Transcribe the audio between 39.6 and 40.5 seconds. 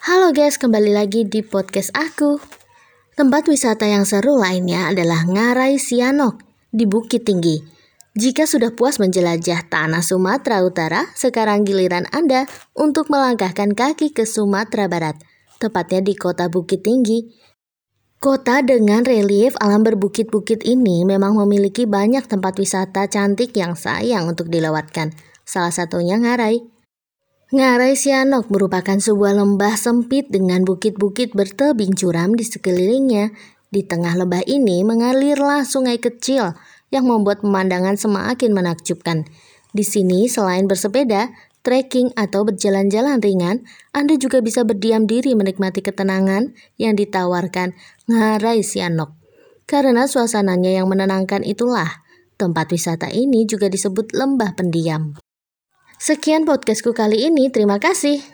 Di sini